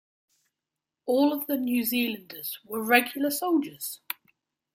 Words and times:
All 1.05 1.31
of 1.31 1.45
the 1.45 1.57
New 1.57 1.83
Zealanders 1.83 2.57
were 2.65 2.83
regular 2.83 3.29
soldiers. 3.29 4.01